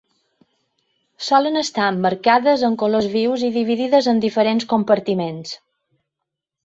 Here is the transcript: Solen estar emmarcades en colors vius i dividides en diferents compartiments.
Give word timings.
Solen 1.25 1.59
estar 1.61 1.89
emmarcades 1.89 2.63
en 2.69 2.79
colors 2.85 3.09
vius 3.17 3.45
i 3.49 3.53
dividides 3.61 4.09
en 4.15 4.23
diferents 4.25 4.67
compartiments. 4.73 5.55